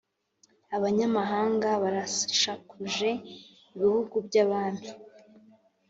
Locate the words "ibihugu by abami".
3.73-4.87